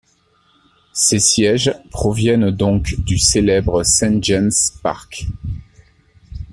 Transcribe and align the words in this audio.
Ces 0.93 1.19
sièges 1.19 1.75
proviennent 1.91 2.49
donc 2.49 2.95
du 3.01 3.19
célèbre 3.19 3.83
St 3.83 4.23
James' 4.23 4.49
Park. 4.81 5.27